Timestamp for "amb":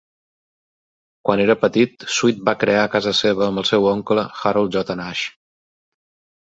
3.51-3.63